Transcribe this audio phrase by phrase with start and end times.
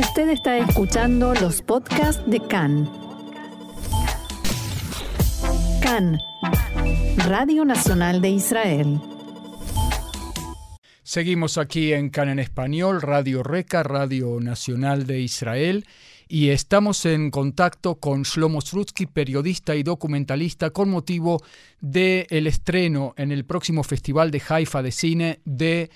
[0.00, 2.90] Usted está escuchando los podcasts de CAN.
[5.82, 6.18] CAN,
[7.18, 8.98] Radio Nacional de Israel.
[11.02, 15.84] Seguimos aquí en CAN en español, Radio Reca, Radio Nacional de Israel
[16.28, 21.42] y estamos en contacto con Shlomo Srutsky, periodista y documentalista, con motivo
[21.82, 25.90] del el estreno en el próximo Festival de Haifa de Cine de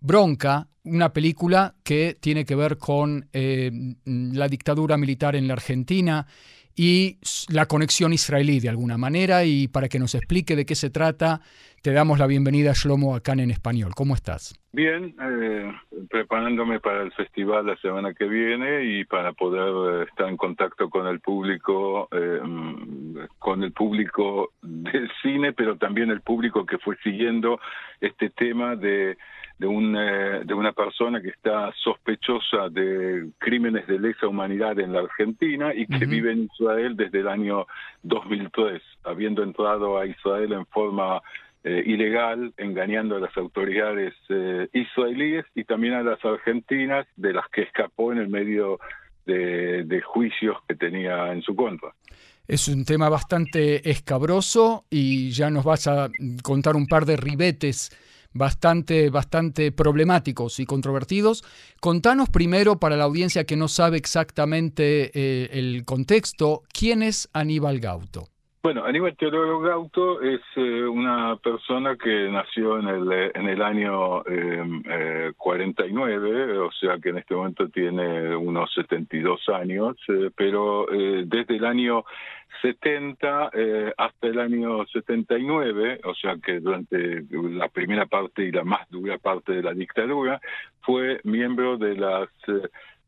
[0.00, 3.70] Bronca, una película que tiene que ver con eh,
[4.04, 6.26] la dictadura militar en la Argentina
[6.74, 7.18] y
[7.48, 9.44] la conexión israelí de alguna manera.
[9.44, 11.40] Y para que nos explique de qué se trata,
[11.82, 13.92] te damos la bienvenida, Shlomo, acá en español.
[13.94, 14.54] ¿Cómo estás?
[14.72, 15.72] Bien, eh,
[16.10, 20.90] preparándome para el festival la semana que viene y para poder eh, estar en contacto
[20.90, 22.40] con el público, eh,
[23.38, 27.58] con el público del cine, pero también el público que fue siguiendo
[28.00, 29.16] este tema de
[29.58, 35.00] de, un, de una persona que está sospechosa de crímenes de lesa humanidad en la
[35.00, 37.66] Argentina y que vive en Israel desde el año
[38.02, 41.20] 2003, habiendo entrado a Israel en forma
[41.62, 47.46] eh, ilegal, engañando a las autoridades eh, israelíes y también a las argentinas, de las
[47.52, 48.78] que escapó en el medio
[49.26, 51.94] de, juicios que tenía en su contra.
[52.48, 56.08] Es un tema bastante escabroso y ya nos vas a
[56.42, 57.90] contar un par de ribetes
[58.32, 61.44] bastante, bastante problemáticos y controvertidos.
[61.80, 67.78] Contanos primero, para la audiencia que no sabe exactamente eh, el contexto, ¿quién es Aníbal
[67.80, 68.28] Gauto?
[68.62, 74.22] Bueno, Aníbal Teodoro Gauto es eh, una persona que nació en el, en el año
[74.26, 81.24] eh, 49, o sea que en este momento tiene unos 72 años, eh, pero eh,
[81.26, 82.04] desde el año
[82.60, 83.50] 70
[83.96, 89.16] hasta el año 79, o sea que durante la primera parte y la más dura
[89.16, 90.38] parte de la dictadura,
[90.82, 92.28] fue miembro de las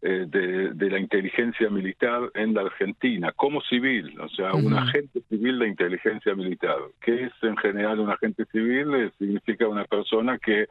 [0.04, 5.60] eh, de, la inteligencia militar en la Argentina, como civil, o sea, un agente civil
[5.60, 6.76] de inteligencia militar.
[7.00, 8.92] que es en general un agente civil?
[8.96, 10.66] Eh, significa una persona que,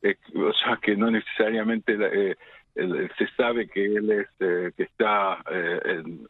[0.00, 2.38] eh, o sea, que no necesariamente
[2.74, 5.38] se sabe que él es que está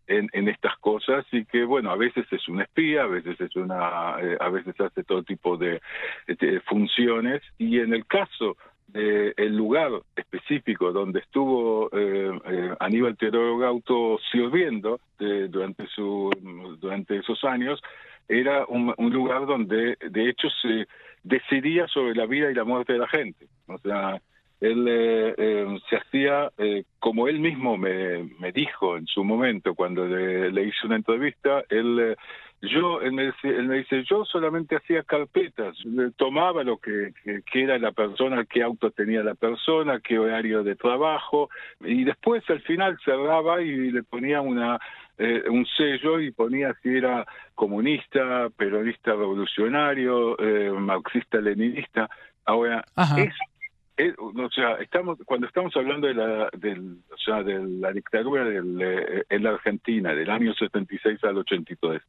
[0.09, 3.55] en, en, estas cosas y que bueno a veces es un espía a veces es
[3.55, 5.81] una a veces hace todo tipo de,
[6.27, 8.56] de funciones y en el caso
[8.95, 16.31] el lugar específico donde estuvo eh, eh, Aníbal Teodoro Gauto sirviendo durante su
[16.81, 17.81] durante esos años
[18.29, 20.87] era un, lugar donde de hecho se
[21.23, 23.47] decidía sobre la vida y la muerte de la gente.
[23.67, 24.21] O sea
[24.60, 26.50] él eh, se hacía
[26.98, 31.65] como él mismo me, me dijo en su momento cuando le, le hice una entrevista
[31.69, 32.16] él
[32.62, 33.32] yo, él me,
[33.78, 35.75] dice, yo solamente hacía carpetas,
[36.16, 40.76] tomaba lo que, que, era la persona, qué auto tenía la persona, qué horario de
[40.76, 41.49] trabajo,
[41.81, 44.78] y después al final cerraba y le ponía una
[45.16, 52.09] eh, un sello y ponía si era comunista, peronista revolucionario, eh, marxista-leninista.
[52.47, 53.44] Ahora, eso
[54.19, 58.81] o sea, estamos cuando estamos hablando de la, del, o sea, de la dictadura del,
[58.81, 62.03] eh, en la Argentina del año 76 al 83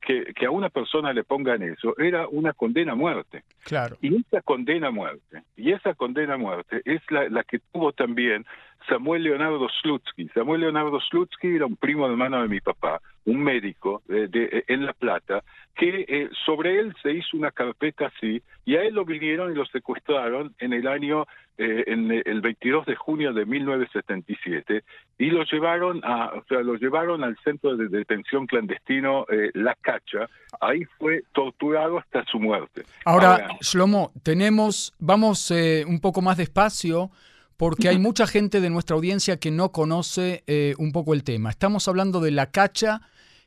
[0.00, 3.44] que, que, a una persona le pongan eso era una condena a muerte.
[3.64, 3.96] Claro.
[4.00, 7.92] Y esa condena a muerte, y esa condena a muerte es la, la que tuvo
[7.92, 8.44] también
[8.88, 10.28] Samuel Leonardo Slutsky.
[10.28, 14.86] Samuel Leonardo Slutsky era un primo hermano de mi papá, un médico de, de, en
[14.86, 15.42] La Plata,
[15.76, 19.54] que eh, sobre él se hizo una carpeta así, y a él lo vinieron y
[19.54, 21.26] lo secuestraron en el año,
[21.58, 24.82] eh, en el 22 de junio de 1977,
[25.18, 29.74] y lo llevaron a, o sea, lo llevaron al centro de detención clandestino eh, La
[29.74, 30.28] Cacha,
[30.60, 32.84] ahí fue torturado hasta su muerte.
[33.04, 35.50] Ahora, Ahora Shlomo, tenemos, vamos
[35.86, 37.10] un poco más despacio,
[37.56, 41.50] porque hay mucha gente de nuestra audiencia que no conoce eh, un poco el tema.
[41.50, 43.00] Estamos hablando de la cacha,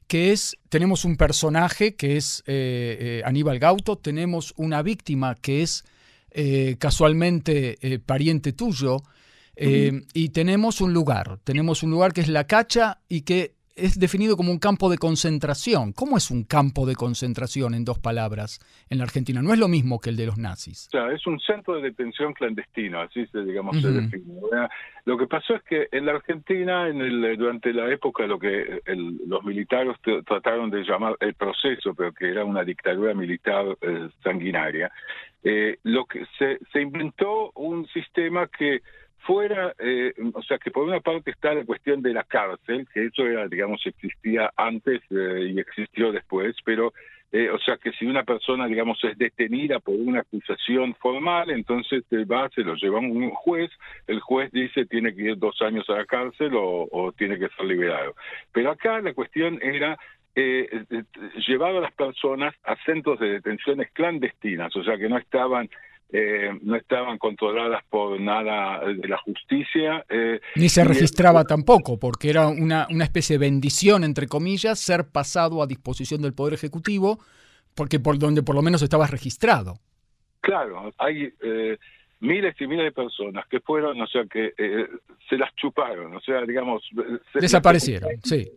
[0.07, 5.61] que es, tenemos un personaje que es eh, eh, Aníbal Gauto, tenemos una víctima que
[5.61, 5.83] es
[6.77, 9.01] casualmente pariente tuyo,
[9.55, 14.37] y tenemos un lugar, tenemos un lugar que es la cacha y que es definido
[14.37, 15.93] como un campo de concentración.
[15.93, 18.59] ¿Cómo es un campo de concentración en dos palabras
[18.89, 19.41] en la Argentina?
[19.41, 20.87] No es lo mismo que el de los nazis.
[20.87, 24.33] O sea, es un centro de detención clandestino, así se, digamos, se define.
[25.05, 28.81] Lo que pasó es que en la Argentina, en el, durante la época, lo que
[29.25, 29.95] los militares
[30.25, 34.91] trataron de llamar el proceso, pero que era una dictadura militar eh, sanguinaria,
[35.43, 38.81] eh, lo que se, se inventó un sistema que
[39.19, 43.05] fuera, eh, o sea, que por una parte está la cuestión de la cárcel, que
[43.05, 46.93] eso era, digamos, existía antes eh, y existió después, pero,
[47.31, 52.03] eh, o sea, que si una persona, digamos, es detenida por una acusación formal, entonces
[52.11, 53.69] va, se lo lleva un juez,
[54.07, 57.65] el juez dice tiene que ir dos años a la cárcel o, tiene que ser
[57.65, 58.15] liberado.
[58.51, 59.97] Pero acá la cuestión era
[60.35, 60.85] eh,
[61.47, 65.69] llevar a las personas a centros de detenciones clandestinas, o sea que no estaban
[66.11, 70.05] eh, no estaban controladas por nada de la justicia.
[70.09, 75.09] Eh, Ni se registraba tampoco, porque era una, una especie de bendición, entre comillas, ser
[75.11, 77.19] pasado a disposición del Poder Ejecutivo,
[77.75, 79.79] porque por donde por lo menos estaba registrado.
[80.41, 81.77] Claro, hay eh,
[82.21, 84.53] miles y miles de personas que fueron, o sea, que
[85.29, 86.89] se las chuparon, o sea, digamos...
[87.33, 88.51] Desaparecieron, sí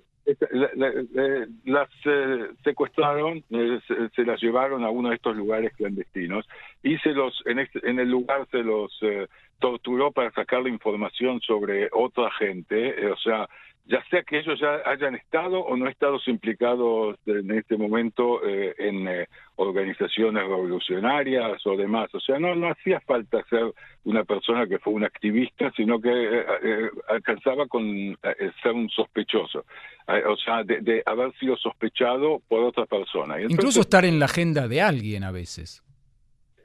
[1.64, 3.80] las eh, secuestraron, eh,
[4.14, 6.48] se, las llevaron a uno de estos lugares clandestinos
[6.82, 11.40] y se los en, este, el lugar se los eh, torturó para sacar la información
[11.40, 13.48] sobre otra gente, o sea,
[13.84, 18.74] ya sea que ellos ya hayan estado o no estado implicados en este momento eh,
[18.78, 19.26] en eh,
[19.56, 22.08] organizaciones revolucionarias o demás.
[22.14, 23.72] O sea, no, no hacía falta ser
[24.04, 28.16] una persona que fue un activista, sino que eh, alcanzaba con
[28.62, 29.64] ser un sospechoso,
[30.06, 33.40] o sea, de, haber sido sospechado por otra persona.
[33.40, 35.82] Incluso estar en la agenda de alguien a veces.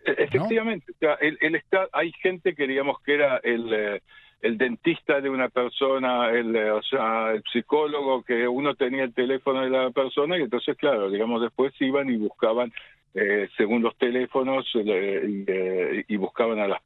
[0.06, 1.62] E, efectivamente, o sea, el, el
[1.94, 4.02] hay gente que digamos que era el
[4.42, 9.14] el dentista de una persona, el, eh, o sea, el psicólogo, que uno tenía el
[9.14, 12.72] teléfono de la persona y entonces, claro, digamos, después iban y buscaban,
[13.16, 16.82] eh, según los teléfonos, eh, y, buscaban a las,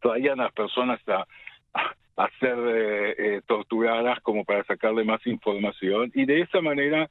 [0.00, 1.26] traían a las personas a,
[2.16, 6.12] a ser torturadas como para sacarle más información.
[6.14, 7.10] Y de esa manera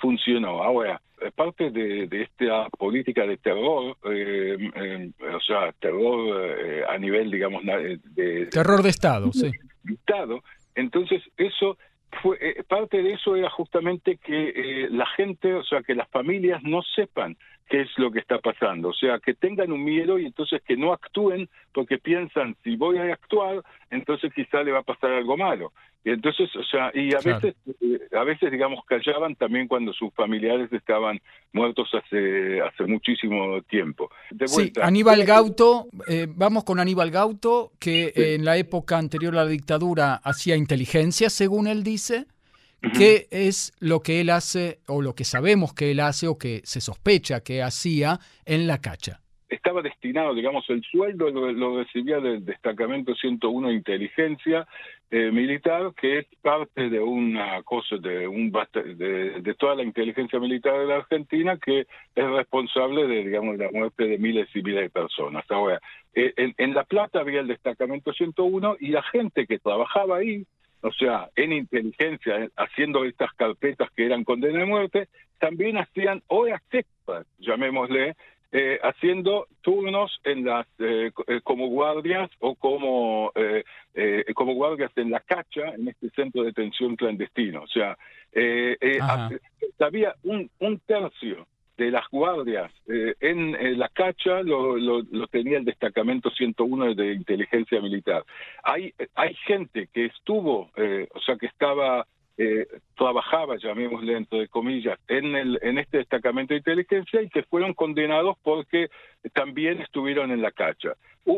[0.00, 0.62] funcionó.
[0.62, 1.00] Ahora,
[1.30, 8.46] parte de, esta política de terror, eh, o sea, terror eh, a nivel, digamos, de...
[8.46, 9.50] Terror de Estado, sí.
[9.88, 10.42] Estado,
[10.74, 11.76] entonces eso
[12.22, 16.62] fue, eh, parte de eso era justamente que la gente, o sea, que las familias
[16.62, 17.36] no sepan
[17.68, 20.76] qué es lo que está pasando, o sea, que tengan un miedo y entonces que
[20.76, 25.36] no actúen porque piensan, si voy a actuar, entonces quizá le va a pasar algo
[25.36, 25.72] malo.
[26.04, 30.12] Y entonces, o sea, y a veces, eh, a veces, digamos, callaban también cuando sus
[30.14, 31.20] familiares estaban
[31.52, 34.10] muertos hace, hace muchísimo tiempo.
[34.46, 39.50] sí, Aníbal Gauto, eh, vamos con Aníbal Gauto, que en la época anterior a la
[39.50, 42.26] dictadura hacía inteligencia, según él dice.
[42.96, 46.62] ¿Qué es lo que él hace, o lo que sabemos que él hace, o que
[46.64, 49.22] se sospecha que hacía en la cacha?
[49.54, 54.66] estaba destinado, digamos, el sueldo lo, recibía del destacamento 101 de inteligencia
[55.10, 60.40] eh, militar, que es parte de una cosa, de, un de, de, toda la inteligencia
[60.40, 64.84] militar de la Argentina, que es responsable de, digamos, la muerte de miles y miles
[64.84, 65.44] de personas.
[65.50, 65.80] Ahora,
[66.14, 70.46] eh, en, en La Plata había el destacamento 101 y la gente que trabajaba ahí,
[70.82, 75.08] o sea, en inteligencia, haciendo estas carpetas que eran condena de muerte,
[75.38, 78.16] también hacían horas extras, llamémosle,
[78.54, 83.32] eh, haciendo turnos en las eh, eh, como guardias o como
[84.34, 87.62] como guardias en la cacha en este centro de detención clandestino.
[87.62, 87.96] O sea
[89.78, 91.46] había un, un tercio
[91.84, 98.24] de las guardias en, la cacha lo, tenía el destacamento 101 de inteligencia militar
[98.62, 100.70] hay hay gente que estuvo
[101.14, 102.06] o sea que estaba
[102.38, 107.42] eh, trabajaba, llamémosle dentro de comillas, en, el, en este destacamento de inteligencia y que
[107.42, 108.88] fueron condenados porque
[109.34, 110.94] también estuvieron en la cacha.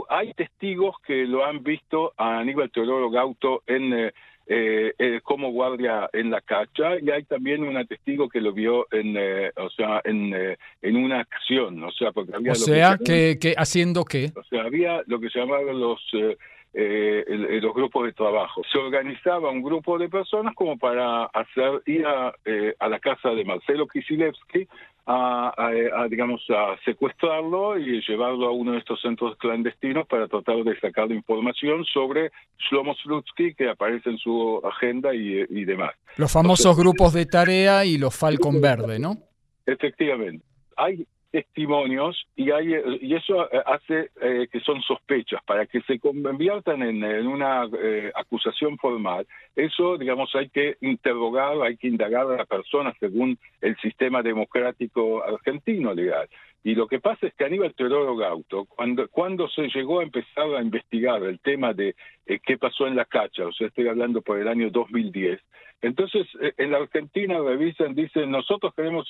[0.09, 4.13] hay testigos que lo han visto a Aníbal Teodoro Gauto en,
[4.47, 8.87] eh, eh, como guardia en la cacha y hay también un testigo que lo vio
[8.93, 9.17] en,
[9.57, 10.35] o sea, en,
[10.83, 12.53] en una acción, o sea, porque había...
[12.53, 14.33] O sea, que, que, haciendo qué?
[14.37, 16.01] O sea, había lo que se llamaban los
[16.77, 17.25] eh,
[17.63, 18.63] los grupos de trabajo.
[18.71, 23.45] Se organizaba un grupo de personas como para hacer ir a, eh, la casa de
[23.45, 24.67] Marcelo Kisilevsky
[25.07, 30.79] a, digamos, a secuestrarlo y llevarlo a uno de estos centros clandestinos para tratar de
[30.81, 35.93] sacar información sobre Shlomo Slutsky que aparece en su agenda y, demás.
[36.17, 39.19] Los famosos grupos de tarea y los Falcon Verde, ¿no?
[39.67, 40.45] Efectivamente.
[40.77, 45.43] Hay testimonios y hay y eso eh, hace eh, que son sospechas.
[45.45, 49.27] Para que se conviertan en, una eh, acusación formal
[49.57, 55.25] eso digamos hay que interrogar hay que indagar a la persona según el sistema democrático
[55.25, 56.29] argentino legal
[56.65, 60.47] y lo que pasa es que Aníbal Teodoro Gauto, cuando, cuando se llegó a empezar
[60.57, 61.95] a investigar el tema de
[62.45, 65.41] qué pasó en la cacha, o sea, estoy hablando por el año 2010,
[65.83, 69.07] entonces en la Argentina revisan, dicen, nosotros queremos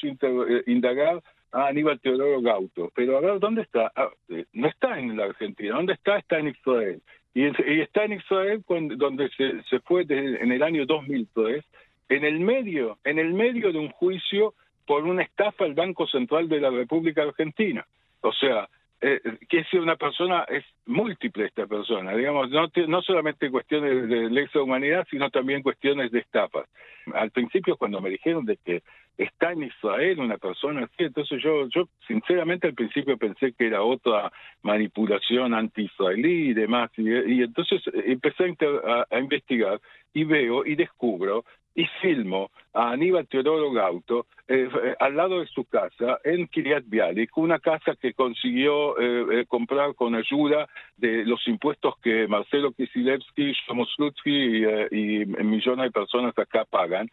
[0.67, 1.23] indagar
[1.55, 2.91] a Aníbal Teodoro Gauto.
[2.95, 3.93] Pero a ver, ¿dónde está?
[3.95, 5.77] Ah, eh, no está en la Argentina.
[5.77, 6.19] ¿Dónde está?
[6.19, 7.01] Está en Israel.
[7.33, 7.45] Y,
[7.81, 8.65] está en Israel
[8.97, 11.65] donde se, se fue en el año 2003,
[12.09, 14.55] en el medio, en el medio de un juicio
[14.87, 17.87] por una estafa al Banco Central de la República Argentina.
[18.21, 18.69] O sea,
[19.07, 24.31] eh, que es una persona, es múltiple esta persona, digamos, no, no solamente cuestiones de
[24.31, 26.67] lesa humanidad, sino también cuestiones de estafas.
[27.13, 28.83] Al principio cuando me dijeron de que
[29.19, 33.83] está en Israel una persona así, entonces yo, yo sinceramente al principio pensé que era
[33.83, 38.57] otra manipulación anti-israelí y demás, y, entonces empecé
[39.11, 39.83] a investigar
[40.15, 45.47] y veo y descubro y filmo a Aníbal Teodoro Gauto eh, eh, al lado de
[45.47, 51.41] su casa en Kiryat Bialik, una casa que consiguió eh, comprar con ayuda de los
[51.49, 57.11] impuestos que Marcelo Kisilevsky, Shomoslutsky y, millones de personas acá pagan,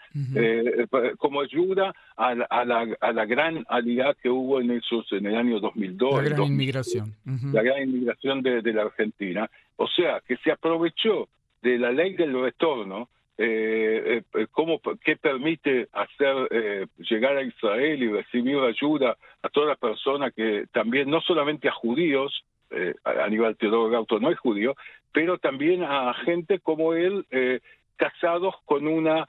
[1.17, 6.23] como ayuda a la, gran alianza que hubo en esos en el año 2002.
[6.23, 7.13] La gran inmigración.
[7.53, 9.49] La gran inmigración de, de la Argentina.
[9.77, 11.29] O sea, que se aprovechó
[11.61, 13.09] de la ley del retorno
[13.43, 19.69] eh, eh, cómo, qué permite hacer eh, llegar a Israel y recibir ayuda a todas
[19.69, 24.75] las personas que también, no solamente a judíos, eh, Aníbal Teodoro Gauto no es judío,
[25.11, 27.61] pero también a gente como él, eh,
[27.95, 29.27] casados con una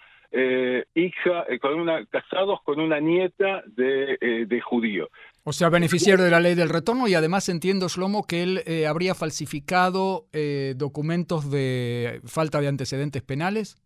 [0.94, 5.10] hija, con una, casados con una nieta de, de judío.
[5.44, 9.14] O sea, beneficiario de la ley del retorno y además entiendo, Shlomo, que él habría
[9.14, 10.24] falsificado
[10.74, 13.76] documentos de falta de antecedentes penales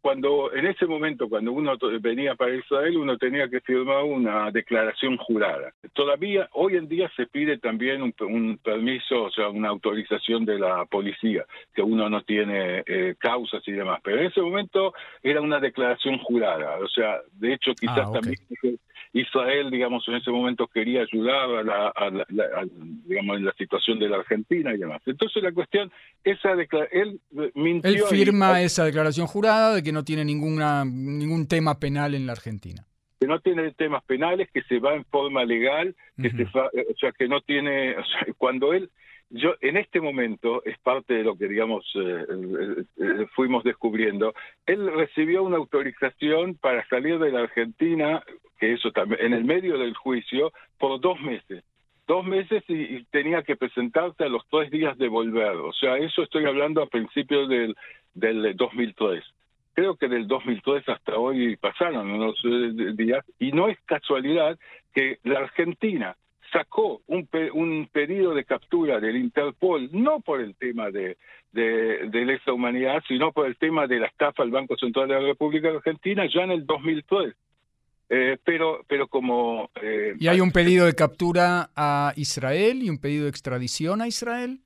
[0.00, 5.16] cuando en ese momento, cuando uno venía para Israel, uno tenía que firmar una declaración
[5.18, 5.72] jurada.
[5.92, 10.84] Todavía, hoy en día se pide también un, permiso, o sea, una autorización de la
[10.86, 14.00] policía, que uno no tiene eh, causas y demás.
[14.02, 16.78] Pero en ese momento era una declaración jurada.
[16.78, 18.36] O sea, de hecho, quizás ah, también
[19.12, 22.66] Israel, digamos, en ese momento quería ayudar a la,
[23.04, 25.02] digamos, en la situación de la Argentina y demás.
[25.06, 25.90] Entonces la cuestión,
[26.22, 26.52] esa
[26.92, 27.90] él eh, mintió.
[27.90, 32.32] Él firma esa declaración jurada de que no tiene ninguna, ningún tema penal en la
[32.32, 32.86] Argentina
[33.20, 36.96] que no tiene temas penales, que se va en forma legal, que se eh, o
[36.98, 38.90] sea, que no tiene, o sea, cuando él,
[39.30, 44.34] yo en este momento es parte de lo que digamos eh, fuimos descubriendo,
[44.66, 48.22] él recibió una autorización para salir de la Argentina
[48.60, 51.64] que eso también, en el medio del juicio, por dos meses.
[52.06, 55.56] Dos meses y, tenía que presentarse a los tres días de volver.
[55.56, 57.74] O sea, eso estoy hablando a principios del,
[58.14, 59.24] del 2003.
[59.72, 62.36] Creo que del 2003 hasta hoy pasaron unos
[62.96, 64.58] días y no es casualidad
[64.92, 66.16] que la Argentina
[66.52, 71.16] sacó un, un pedido de captura del Interpol, no por el tema de,
[71.52, 75.14] de, de lesa humanidad, sino por el tema de la estafa al Banco Central de
[75.14, 77.34] la República Argentina ya en el 2003.
[78.12, 79.70] Eh, pero, pero como...
[79.80, 84.08] Eh, ¿Y hay un pedido de captura a Israel y un pedido de extradición a
[84.08, 84.58] Israel?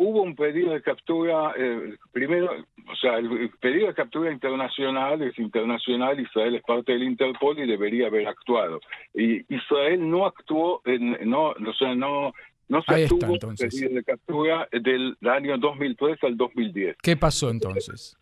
[0.00, 5.36] Hubo un pedido de captura, eh, primero, o sea, el pedido de captura internacional es
[5.38, 8.80] internacional, Israel es parte del Interpol y debería haber actuado.
[9.12, 12.32] Y Israel no actuó, en, no, o sea, no,
[12.68, 16.96] no se tuvo pedido de captura del año 2003 al 2010.
[17.02, 18.16] ¿Qué pasó entonces?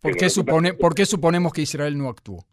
[0.00, 2.44] ¿Por, qué supone, ¿Por qué suponemos que Israel no actuó?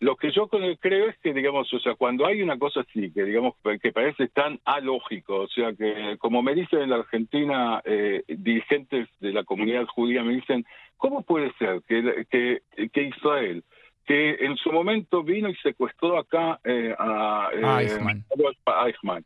[0.00, 3.24] Lo que yo creo es que, digamos, o sea, cuando hay una cosa así, que
[3.24, 8.22] digamos, que parece tan alógico, o sea, que como me dicen en la Argentina eh,
[8.28, 10.64] dirigentes de la comunidad judía, me dicen,
[10.96, 13.64] ¿cómo puede ser que, que, Israel,
[14.06, 17.88] que en su momento vino y secuestró acá eh, a, eh,
[18.86, 19.24] Eichmann,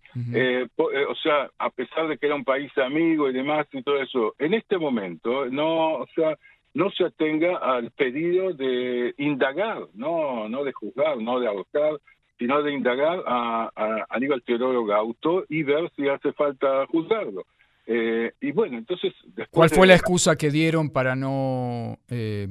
[0.78, 4.34] o sea, a pesar de que era un país amigo y demás y todo eso,
[4.38, 6.34] en este momento, no, o sea,
[6.74, 12.00] no se atenga al pedido de indagar, no, no de juzgar, no de ahorcar,
[12.38, 17.44] sino de indagar a, a Aníbal Teodoro Gauto y ver si hace falta juzgarlo.
[17.86, 19.12] Eh, y bueno, entonces...
[19.50, 22.46] ¿Cuál fue la excusa que dieron para no eh,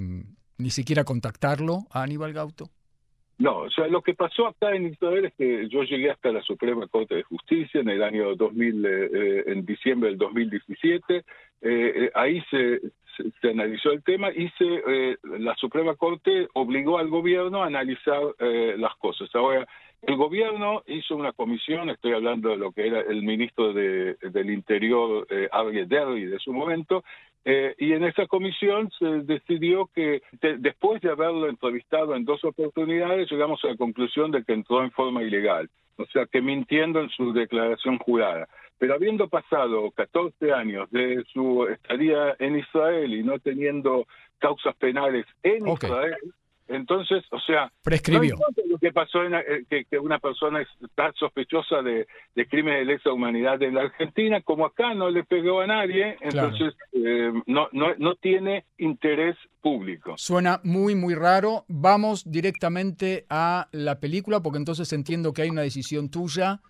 [0.58, 2.70] ni siquiera contactarlo a Aníbal Gauto?
[3.38, 6.44] No, o sea, lo que pasó acá en Israel es que yo llegué hasta la
[6.44, 11.26] Suprema Corte de Justicia en el año 2000, eh, en diciembre del 2017.
[12.14, 12.82] ahí se,
[13.16, 18.22] se, analizó el tema y se, eh, la Suprema Corte obligó al gobierno a analizar
[18.40, 19.30] eh, las cosas.
[19.36, 19.68] Ahora,
[20.02, 24.50] el gobierno hizo una comisión, estoy hablando de lo que era el ministro de, del
[24.50, 27.04] Interior, eh, Ariel Derry, de su momento,
[27.46, 30.22] eh, y en esa comisión se decidió que
[30.60, 34.92] después de haberlo entrevistado en dos oportunidades, llegamos a la conclusión de que entró en
[34.92, 38.48] forma ilegal, o sea, que mintiendo en su declaración jurada.
[38.78, 44.08] Pero habiendo pasado 14 años de su estadía en Israel y no teniendo
[44.40, 46.18] causas penales en Israel,
[46.72, 48.36] Entonces, o sea, prescribió.
[48.68, 53.12] lo que pasó en, eh, que, una persona está sospechosa de, de crímenes de lesa
[53.12, 57.96] humanidad en la Argentina, como acá no le pegó a nadie, entonces eh, no, no,
[57.98, 60.14] no tiene interés público.
[60.18, 61.66] Suena muy, muy raro.
[61.68, 66.62] Vamos directamente a la película, porque entonces entiendo que hay una decisión tuya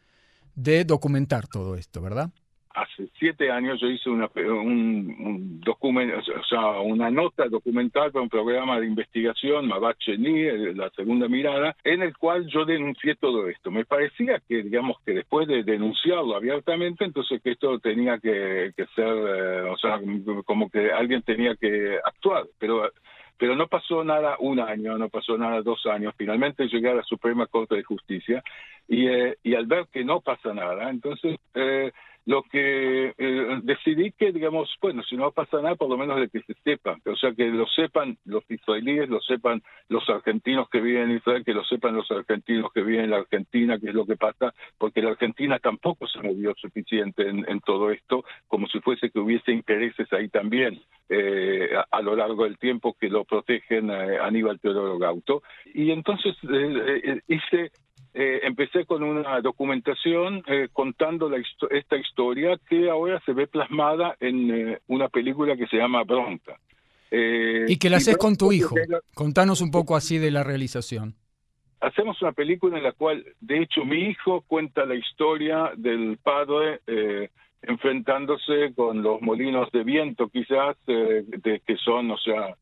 [0.56, 2.32] de documentar todo esto, ¿verdad?
[2.74, 8.30] Hace siete años yo hice una, un, documento, o sea, una nota documental para un
[8.30, 13.72] programa de investigación, Mabacheni, la segunda mirada, en el cual yo denuncié todo esto.
[13.72, 19.08] Me parecía que, digamos, que después de denunciarlo abiertamente, entonces que esto tenía que, ser,
[19.08, 20.00] eh, o sea,
[20.46, 22.90] como que alguien tenía que actuar, pero
[23.42, 26.14] pero no pasó nada un año, no pasó nada dos años.
[26.16, 28.44] Finalmente llegué a la Suprema Corte de Justicia
[28.88, 31.92] y, eh, y al ver que no pasa nada, entonces eh,
[32.26, 36.30] lo que eh, decidí que, digamos, bueno, si no pasa nada, por lo menos de
[36.30, 40.82] que se sepa, o sea, que lo sepan los israelíes, lo sepan los argentinos que
[40.82, 43.96] viven en Israel, que lo sepan los argentinos que viven en la Argentina, qué es
[43.96, 48.80] lo que pasa, porque la Argentina tampoco se movió suficiente en, todo esto, como si
[48.80, 50.82] fuese que hubiese intereses ahí también
[51.14, 55.44] eh, a, lo largo del tiempo que lo protegen eh, Aníbal Teodoro Gauto.
[55.74, 56.38] Y entonces
[57.28, 57.72] hice
[58.14, 61.38] eh, empecé con una documentación eh, contando la
[61.70, 66.60] esta historia que ahora se ve plasmada en eh, una película que se llama Bronca.
[67.10, 68.76] y que la haces con tu hijo.
[69.14, 71.16] Contanos un poco así de la realización.
[71.80, 76.82] Hacemos una película en la cual, de hecho, mi hijo cuenta la historia del padre
[77.62, 82.56] enfrentándose con los molinos de viento, quizás, de, que son, o sea,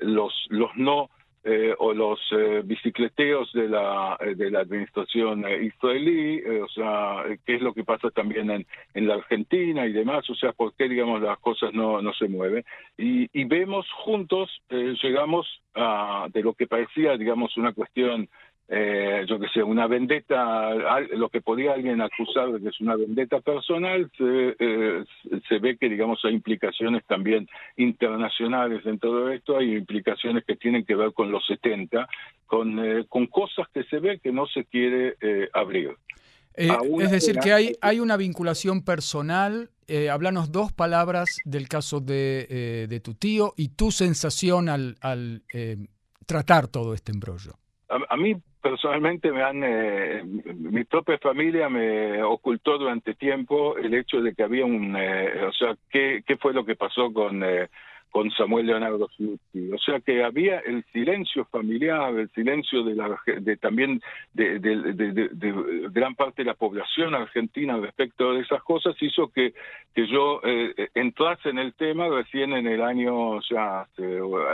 [0.00, 1.10] los, los no
[1.46, 7.56] eh, o los eh, bicicleteos de la, eh, de la administración israelí, o sea, qué
[7.56, 10.88] es lo que pasa también en, en la Argentina y demás, o sea, por qué,
[10.88, 12.64] digamos, las cosas no, no se mueven.
[12.96, 18.30] Y, y vemos juntos, llegamos a, de lo que parecía, digamos, una cuestión
[18.66, 20.70] eh, yo que sé, una vendetta,
[21.12, 25.04] lo que podía alguien acusar de que es una vendetta personal, se, eh,
[25.48, 30.84] se ve que, digamos, hay implicaciones también internacionales en todo esto, hay implicaciones que tienen
[30.84, 32.08] que ver con los 70,
[32.46, 35.16] con, eh, con cosas que se ve que no se quiere
[35.52, 35.90] abrir.
[36.56, 39.70] es decir, que hay, hay una vinculación personal.
[39.86, 45.42] Eh, háblanos dos palabras del caso de, de, tu tío y tu sensación al, al
[46.24, 47.58] tratar todo este embrollo.
[48.08, 54.20] A mí personalmente me han, eh, mi propia familia me ocultó durante tiempo el hecho
[54.20, 57.68] de que había un, eh, o sea, qué, qué fue lo que pasó con, eh,
[58.14, 59.72] con Samuel Leonardo Slutsky.
[59.72, 64.00] O sea que había el silencio familiar, el silencio de, la, de también
[64.32, 65.54] de, de,
[65.90, 69.52] gran parte de la población argentina respecto de esas cosas, hizo que,
[69.92, 70.40] que yo
[70.94, 73.88] entrase en el tema recién en el año, o sea,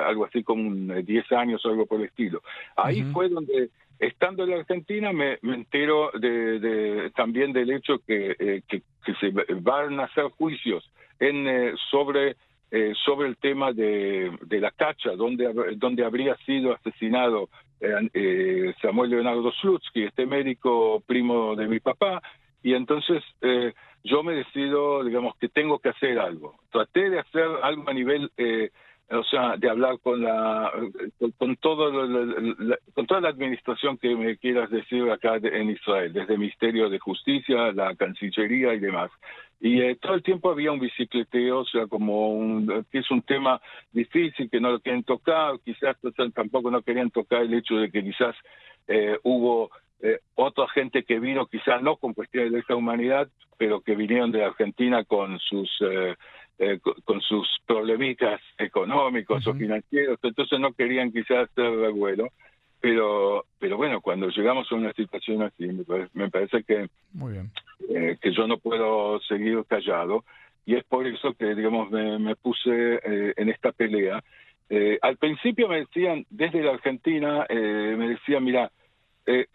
[0.07, 2.41] algo así como 10 años o algo por el estilo.
[2.77, 3.69] Ahí fue donde
[4.01, 8.83] Estando en la Argentina me, entero de, también del hecho que, eh, que,
[9.21, 12.37] se van a hacer juicios en, eh, sobre,
[12.71, 17.49] eh, sobre el tema de, de, la cacha, donde, donde habría sido asesinado
[18.83, 22.21] Samuel Leonardo Slutsky, este médico primo de mi papá,
[22.63, 23.23] y entonces
[24.05, 26.57] yo me decido, digamos, que tengo que hacer algo.
[26.71, 28.31] Traté de hacer algo a nivel
[29.11, 30.71] o sea, de hablar con la
[31.39, 31.91] con, todo
[32.95, 36.99] con toda la administración que me quieras decir acá en Israel, desde el Ministerio de
[36.99, 39.11] Justicia, la Cancillería y demás.
[39.61, 43.21] Y eh, todo el tiempo había un bicicleteo, o sea, como un, que es un
[43.23, 43.61] tema
[43.93, 45.97] difícil, que no lo quieren tocar, quizás
[46.35, 48.35] tampoco no querían tocar el hecho de que quizás
[48.89, 49.71] eh, hubo
[50.03, 54.33] eh, otra gente que vino, quizás no con cuestiones de esta humanidad, pero que vinieron
[54.33, 56.17] de Argentina con sus eh,
[56.63, 62.29] eh, con, sus problemitas económicos o financieros, entonces no querían quizás hacer revuelo,
[62.83, 65.67] pero pero bueno, cuando llegamos a una situación así,
[66.13, 66.91] me parece, que,
[67.89, 70.27] eh, que yo no puedo seguir callado
[70.67, 74.23] y es por eso que, digamos, me, puse eh, en esta pelea.
[75.01, 78.71] al principio me decían, desde la Argentina, me decían, mira,
[79.27, 79.47] eh,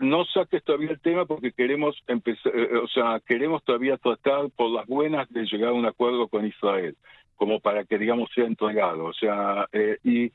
[0.00, 4.70] no saques todavía el tema porque queremos empezar, eh, o sea, queremos todavía tratar por
[4.70, 6.96] las buenas de llegar a un acuerdo con Israel,
[7.36, 10.30] como para que digamos sea entregado, o sea, eh, y,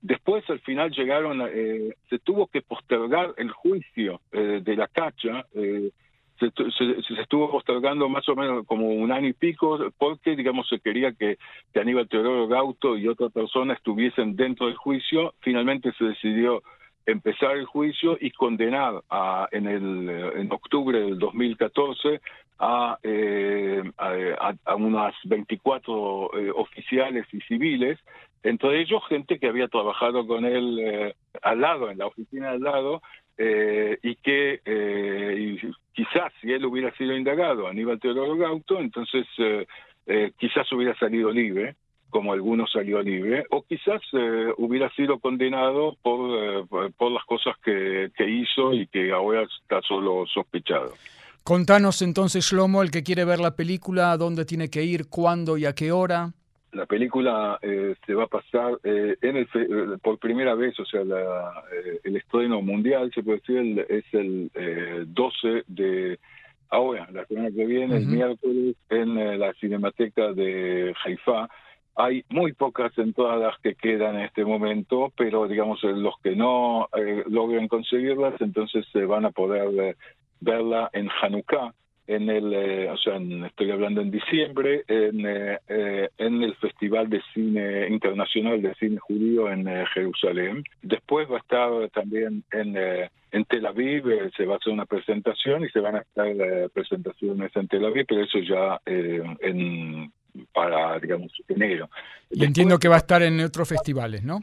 [0.00, 1.42] después al final llegaron,
[2.08, 5.44] se tuvo que postergar el juicio de la cacha.
[5.52, 10.78] Se, se, estuvo postergando más o menos como un año y pico porque, digamos, se
[10.78, 11.36] quería que,
[11.74, 15.34] que Aníbal Teodoro Gauto y otra persona estuviesen dentro del juicio.
[15.40, 16.62] Finalmente se decidió
[17.08, 22.20] empezar el juicio y condenar a, en, el, en octubre del 2014
[22.58, 27.98] a, eh, a, unas 24 eh, oficiales y civiles
[28.42, 33.02] entre ellos gente que había trabajado con él al lado, en la oficina al lado,
[33.36, 34.60] y que
[35.92, 39.26] quizás si él hubiera sido indagado, Aníbal Teodoro Gauto, entonces
[40.36, 41.74] quizás hubiera salido libre
[42.10, 47.56] como algunos salió libre, o quizás eh, hubiera sido condenado por, eh, por las cosas
[47.62, 50.94] que, que, hizo y que ahora está solo sospechado.
[51.44, 55.66] Contanos entonces, Shlomo, el que quiere ver la película, dónde tiene que ir, cuándo y
[55.66, 56.32] a qué hora.
[56.72, 59.48] La película eh, se va a pasar en el,
[60.02, 61.64] por primera vez, o sea, la,
[62.04, 64.50] el estreno mundial, se puede decir, es el
[65.06, 66.18] 12 de
[66.68, 71.48] ahora, la semana que viene, el miércoles, en la Cinemateca de Haifa
[71.98, 77.24] hay muy pocas entradas que quedan en este momento, pero digamos los que no eh,
[77.28, 79.96] logren conseguirlas, entonces se van a poder eh,
[80.40, 81.74] verla en Hanukkah,
[82.06, 87.88] en el, eh, o sea, estoy hablando en diciembre, en, en el Festival de Cine
[87.88, 90.62] Internacional de Cine Judío en Jerusalén.
[90.80, 92.76] Después va a estar también en,
[93.32, 94.04] en Tel Aviv,
[94.36, 98.06] se va a hacer una presentación y se van a hacer presentaciones en Tel Aviv,
[98.06, 100.12] pero eso ya en
[100.52, 101.88] para, digamos, enero.
[102.30, 104.40] Y entiendo que va a estar en otros festivales, ¿no?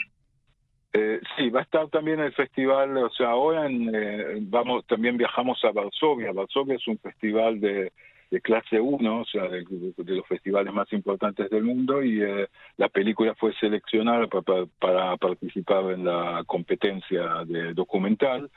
[0.97, 5.17] Eh, sí, va a estar también el festival, o sea, ahora en, eh, vamos, también
[5.17, 6.31] viajamos a Varsovia.
[6.31, 7.91] Varsovia es un festival de,
[8.31, 9.65] de clase 1, o sea, de,
[9.97, 15.91] los festivales más importantes del mundo, y eh, la película fue seleccionada para, para, participar
[15.91, 18.49] en la competencia de documental.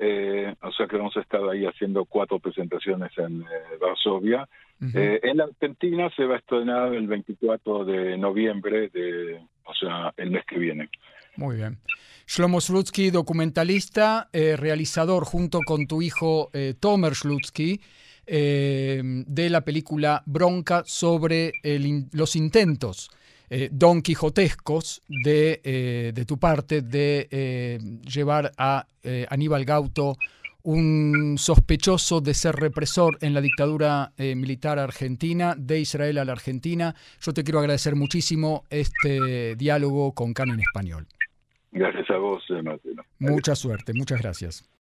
[0.00, 3.44] o sea que vamos a estar ahí haciendo cuatro presentaciones en
[3.80, 4.48] Varsovia
[4.80, 10.12] eh, en la Argentina se va a estrenar el 24 de noviembre, de, o sea,
[10.16, 10.88] el mes que viene.
[11.36, 11.78] Muy bien.
[12.26, 17.80] Shlomo Slutsky, documentalista, eh, realizador junto con tu hijo eh, Tomer Slutsky
[18.26, 21.52] de la película Bronca sobre
[22.12, 23.10] los intentos
[23.70, 25.60] don quijotescos de,
[26.14, 28.86] de, tu parte de llevar a
[29.28, 30.16] Aníbal Gauto
[30.64, 36.32] un sospechoso de ser represor en la dictadura eh, militar argentina, de Israel a la
[36.32, 36.94] Argentina.
[37.20, 41.06] Yo te quiero agradecer muchísimo este diálogo con CAN en español.
[41.70, 43.04] Gracias a vos, eh, Martino.
[43.18, 44.74] Mucha suerte, muchas gracias.